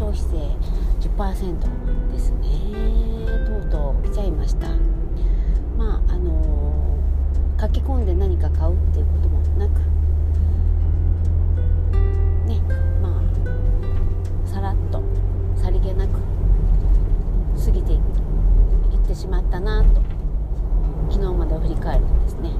[0.00, 1.58] 5%
[2.10, 2.48] ですね。
[3.46, 4.68] とうとう来ちゃいました。
[5.76, 9.80] まああのー、書き込んで何か買うっていうこともなく。
[12.48, 12.60] ね。
[13.02, 15.02] まあさらっと
[15.56, 16.18] さりげなく
[17.62, 18.10] 過ぎていく
[19.06, 20.00] てしまったなと
[21.10, 22.52] 昨日までを振り返るとですね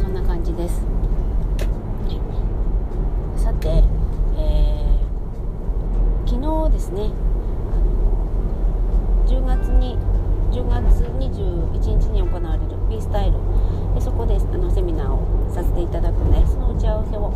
[0.00, 0.82] そんな感じです、
[2.04, 2.08] は
[3.36, 3.82] い、さて、
[4.36, 7.10] えー、昨日ですね
[9.26, 9.98] 10月に
[10.52, 13.38] 10月21日に行われる B スタイル
[14.28, 17.32] でそこであのセミナーをさせていただくのでその打ち合わせを、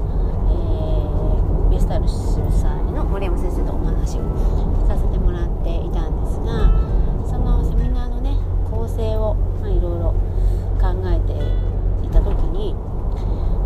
[0.52, 4.28] えー、B スタル主催の森山先生とお話を
[4.86, 6.68] させてもらっていたんですが
[7.24, 8.36] そのセミナーのね
[8.68, 10.12] 構成を、ま、いろいろ
[10.76, 11.32] 考えて
[12.04, 12.76] いた時に、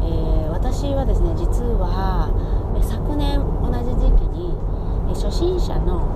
[0.07, 2.31] えー、私はですね実は
[2.79, 4.55] 昨年同じ時期に
[5.11, 6.07] 初心者の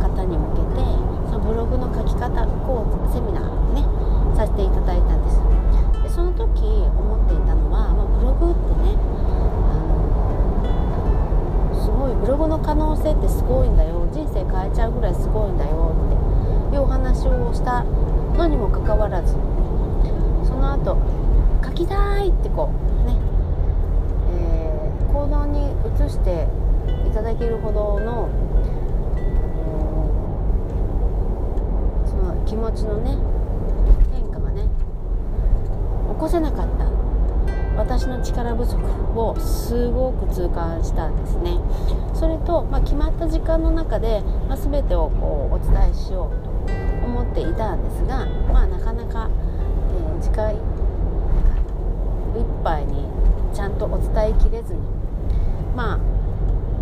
[0.00, 0.80] 方に向けて
[1.28, 2.32] そのブログの書き方
[2.64, 3.84] 講座セミナーをね
[4.34, 5.63] させていただいたんです。
[6.14, 8.94] その時思っていたのは、まあ、ブログってね
[9.66, 9.74] あ
[11.74, 14.06] のすごいブログの可能性ってすごいんだよ。
[14.12, 19.32] 人生変えちゃうぐらいすごいんだよっていうお話をしたのにもかかわらず
[20.46, 21.02] その後
[21.64, 23.18] 書きたいってこうね、
[24.30, 26.46] えー、行動に移して
[27.08, 28.28] いただけるほどの、
[32.06, 33.18] その気持ちのね
[36.24, 36.84] 起こせなかった。
[37.76, 38.76] 私の力不足
[39.18, 41.58] をすごく痛感したんですね。
[42.14, 49.28] それと、まあ、決まった時間の中で、まあ、全てをこうお伝えしようと思っていたんですが、まあ、なかなか、
[49.92, 50.58] えー、時間いっ
[52.62, 53.06] ぱいに
[53.52, 54.80] ちゃんとお伝えきれずに
[55.76, 55.98] まあ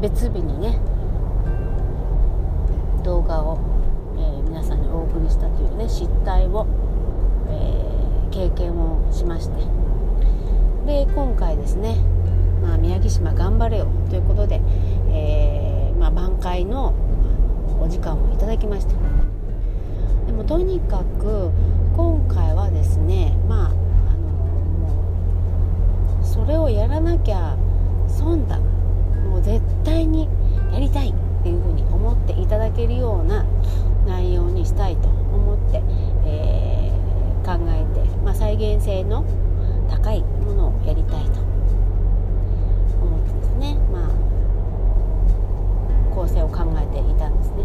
[0.00, 0.78] 別日にね
[3.02, 3.58] 動画を、
[4.16, 6.66] えー、皆さんにお送りしたというね失態を、
[7.48, 7.91] えー、
[8.32, 9.56] 経験をしまして。
[10.86, 11.96] で今回ですね、
[12.60, 14.60] まあ、宮城島頑張れよということで、
[15.10, 16.92] えー、まあ、挽回の
[17.80, 18.94] お時間をいただきました
[20.26, 21.52] でもとにかく
[21.94, 24.28] 今回はですねまああの
[24.80, 27.56] もうそれをやらなきゃ
[28.08, 28.58] 損だ。
[29.28, 30.28] もう絶対に
[30.72, 33.44] やりたいっていうふうに思っていただけるような
[34.06, 35.82] 内容にしたいと思って、
[36.26, 39.24] えー、考えて、まあ、再現性の
[39.90, 41.40] 高いものをやりたいと
[43.02, 44.08] 思ってですねまあ
[46.14, 47.64] 構成を考えていたんですね。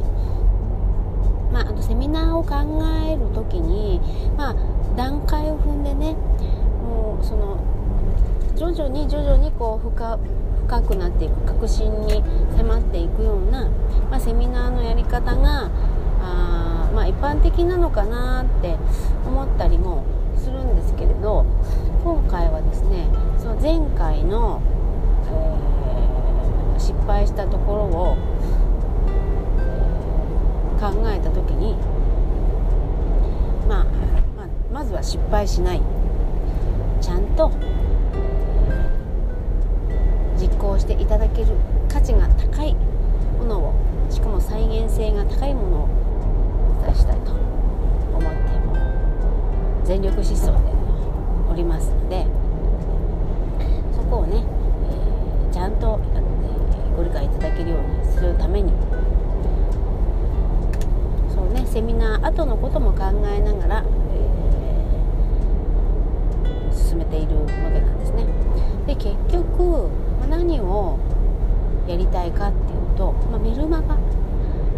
[1.51, 2.55] まあ、あのセミナーを考
[3.07, 4.01] える時に、
[4.37, 4.55] まあ、
[4.97, 6.13] 段階を踏んでね
[6.83, 7.57] もうその
[8.55, 10.19] 徐々に徐々にこう深
[10.67, 12.21] 深くなっていく確信に
[12.57, 13.69] 迫っていくような、
[14.11, 15.71] まあ、セミナーのやり方が
[16.21, 16.56] あ、
[16.97, 18.75] まあ、一般的なのかなって
[19.23, 20.03] 思ったりも
[20.35, 21.45] するんですけれど
[22.03, 24.59] 今回はですねその前回の、
[25.29, 28.17] えー、失敗したところを
[30.81, 31.75] 考えた時に、
[33.67, 33.83] まあ、
[34.35, 35.81] まあ、まずは失敗しない。
[36.99, 37.51] ちゃんと
[40.35, 41.47] 実行していただける
[41.89, 42.73] 価値が高い
[43.37, 43.73] ものを
[44.09, 46.06] しかも再現性が高いものを
[46.87, 48.27] お伝えしたいと思って
[48.65, 48.75] も
[49.83, 50.53] 全力疾走で
[51.51, 52.25] おりますので
[53.93, 54.43] そこをね、
[54.83, 56.21] えー、ちゃんと、え
[56.95, 58.71] ご理解いただけるようにするために
[61.33, 63.83] そうねセミナー後のことも考えながら、
[64.13, 68.25] えー、進めているわけなんですね。
[68.87, 69.89] で結局、
[70.21, 70.97] ま、何を
[71.87, 73.95] やりたいかっていうと、まあ、メルマガ。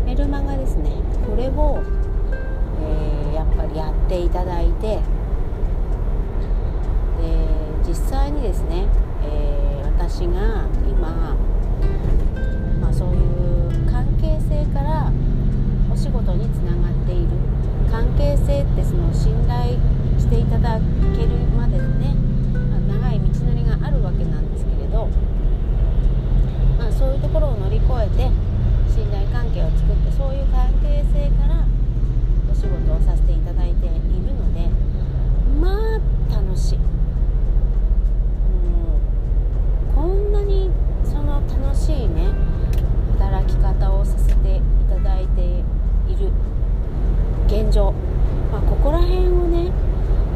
[0.05, 0.91] メルマガですね。
[1.25, 1.81] これを、
[3.75, 5.01] やっていただいてで
[7.87, 8.87] 実際にですね、
[9.23, 11.35] えー、私が今、
[12.79, 15.11] まあ、そういう関係性から
[15.91, 17.49] お仕事につながっている。
[17.89, 19.73] 関係性ってその信頼
[20.19, 21.27] していただくる
[21.57, 22.15] までのね
[22.87, 25.07] 長い道のりがあるわけなんですけれど、
[26.77, 28.29] まあ、そういうところを乗り越えて
[28.93, 31.65] 信頼関係を作ってそういう関係性から
[32.51, 33.95] お仕事をさせていただいている
[34.35, 34.69] ので
[35.59, 35.99] まあ
[36.31, 36.77] 楽しい。
[36.77, 36.85] うん
[39.95, 40.69] こんなに
[41.03, 42.29] その楽しいね
[43.17, 46.31] 働き方をさせていただいている
[47.49, 47.91] 現状、
[48.51, 49.71] まあ、ここら辺をね、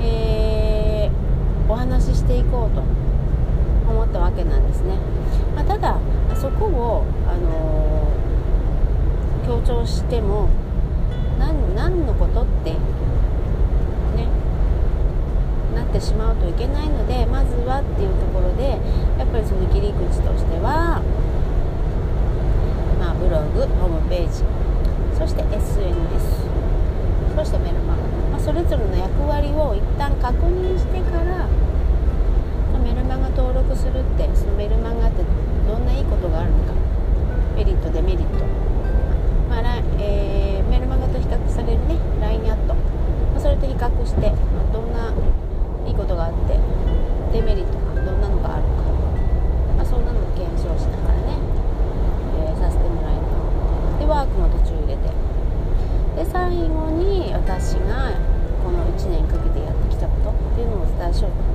[0.01, 2.81] えー、お話ししていこうと
[3.87, 4.97] 思ったわけなんですね、
[5.55, 5.99] まあ、ただ
[6.35, 6.65] そこ
[7.27, 10.49] あのー、強張しても
[11.39, 12.77] 何何のことってね
[15.75, 18.77] なってしまうといけないのでまずはっていうところで
[19.17, 21.01] やっぱりその切り口としては、
[22.99, 24.43] まあ、ブログホームページ
[25.17, 26.43] そして SNS
[27.35, 31.47] そしてメルマガ、まあ、それぞれの役割を一旦確認してから
[32.83, 35.23] メルマガ登録するってそのメルマガって
[35.65, 36.82] どんないいことがあるのか
[37.55, 38.45] メリットデメリット、
[39.49, 45.13] まあえー、メルマガと比較されるね LINE アット、まあ、それと比較して、まあ、どんな
[45.85, 46.57] いいことがあって
[47.31, 48.89] デメリットがどんなのがあるか、
[49.77, 51.37] まあ、そんなのも検証しながらね、
[52.41, 53.99] えー、させてもらいます。
[53.99, 55.09] でワークも途中入れて。
[56.13, 58.13] で最後に私が
[58.63, 61.53] この1年かけてやってきたことっていうのをお伝えしようと。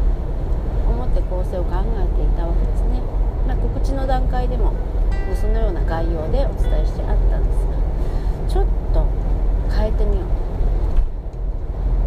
[0.88, 3.00] 思って構成を考えていたわけですね、
[3.46, 4.72] まあ、告知の段階でも
[5.40, 7.72] そのような概要でお伝えしてあったんですが
[8.49, 9.06] ちょっと
[9.76, 10.26] 変えてみよう。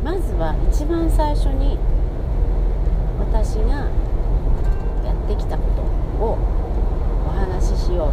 [0.03, 1.77] まずは一番最初に
[3.19, 3.87] 私が
[5.05, 5.81] やってきたこと
[6.23, 6.37] を
[7.27, 8.11] お話ししよう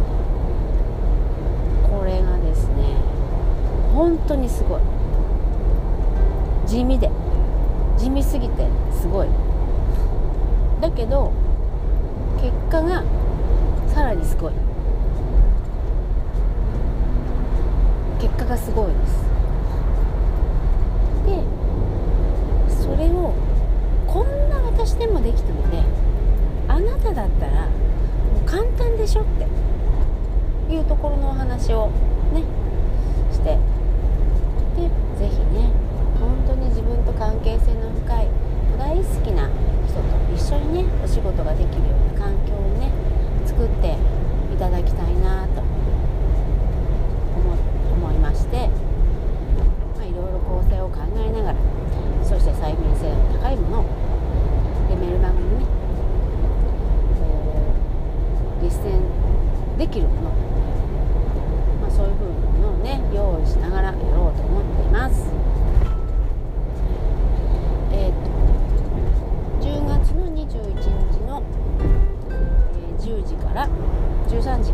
[1.87, 1.97] と。
[1.97, 2.95] これがですね
[3.93, 4.81] 本当にすごい。
[6.65, 7.09] 地味で。
[7.97, 9.27] 地味すぎてすごい。
[10.79, 11.33] だけど
[12.39, 13.03] 結果が
[13.93, 14.53] さらにすごい
[18.21, 19.29] 結果がすごいです。
[21.25, 21.43] で
[22.83, 23.33] それを
[24.07, 25.83] こんな私でもできたので
[26.67, 27.69] あなただったらも
[28.43, 29.25] う簡単でしょっ
[30.67, 31.91] ていうところのお話を
[32.33, 32.41] ね
[33.31, 35.71] してで是非ね
[36.19, 38.27] 本当に自分と関係性の深い
[38.79, 39.49] 大好きな
[39.85, 40.01] 人と
[40.33, 42.89] 一緒にねお仕事ができるような環境をね
[43.45, 43.95] 作って
[44.53, 45.61] いただきたいなと
[47.93, 48.69] 思いまして
[49.97, 51.57] まあいろいろ構成を考えながら
[52.23, 53.83] そして再現性の高いものを
[54.89, 55.65] でメルマガにね、
[58.61, 59.01] 実践
[59.75, 60.29] できるもの、
[61.81, 65.33] まあ、そういうふうなものをね用意しながらやろうと思っています。
[67.91, 68.29] えーと
[69.65, 70.45] 10月の21
[71.11, 71.41] 日の、
[71.81, 73.67] え、10時から
[74.27, 74.73] 13時、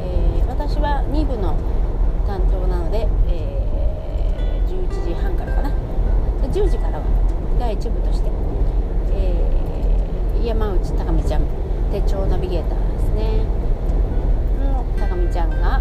[0.00, 1.56] えー、私は2部の
[2.26, 5.70] 担当なので、えー、11時半からかな。
[5.70, 7.23] で10時からは
[7.58, 8.30] 第1部として、
[9.12, 11.42] えー、山内高見ちゃん
[11.92, 13.44] 手帳ナビゲーターですね。
[14.60, 15.80] の高見ちゃんが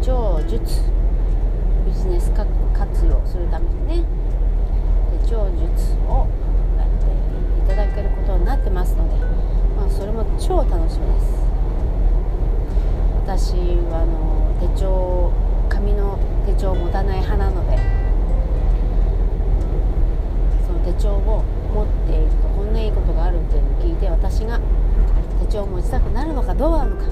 [0.00, 0.82] 手帳術
[1.86, 2.46] ビジネス活
[3.06, 4.04] 用するためにね
[5.22, 6.26] 手帳術を
[6.76, 6.88] やっ
[7.66, 9.24] ていただけることになってますので、
[9.76, 11.46] まあ、それも超楽しみです。
[13.22, 13.54] 私
[13.90, 15.32] はあの手帳
[15.68, 16.74] 紙の手帳
[26.56, 27.04] たくなるのかどうなのか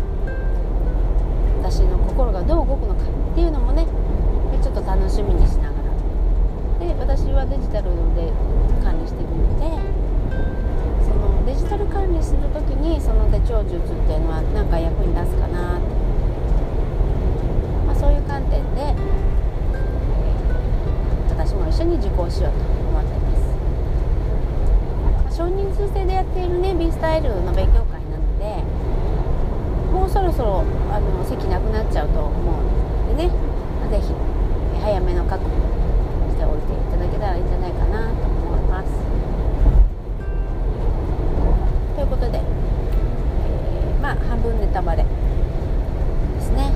[1.62, 3.86] 私の心がどう動くのかっていうのもね
[4.62, 5.92] ちょっと楽しみにしながら。
[6.80, 8.32] で私はデジタルで
[8.82, 9.66] 管理しているので
[11.04, 15.80] そのデジタル管理する時にその手帳術っていうのは何か役に立つかなと、
[17.86, 18.94] まあ、そういう観点で、
[21.30, 22.58] 私も一緒に受講しようと
[22.90, 23.36] 思っていま
[25.30, 27.83] す、少人数制でやっているね B スタイルの勉強
[30.04, 30.60] もうそろそろ
[30.92, 32.36] あの席なくなっちゃうと思う
[33.08, 33.32] のでね
[33.88, 34.12] 是非
[34.84, 35.48] 早めの確保
[36.28, 38.92] しておいていただけたらいいんじゃないかなと思います。
[41.96, 45.08] ということで、えー、まあ半分ネタバレで
[46.38, 46.68] すね。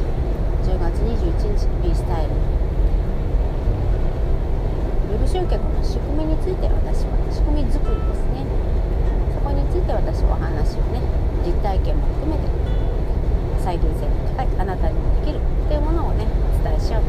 [0.64, 2.32] 10月21日 B スタイル。
[5.12, 8.48] ウェブ集客の仕組みについて私は仕組み作りですね。
[9.36, 11.04] そこについて私はお話をね
[11.44, 12.57] 実体験も含めて
[13.58, 16.26] 再現性の高いあなたにもできるっていうものをね
[16.60, 17.07] お伝えしよう